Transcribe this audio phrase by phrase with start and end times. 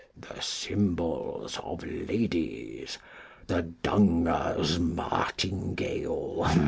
[0.17, 2.97] The Cymbals of Ladies.
[3.45, 6.43] The Dunger's Martingale.